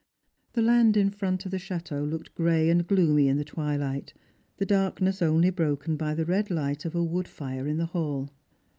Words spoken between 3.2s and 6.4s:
in the twilight, the darkness only broken by the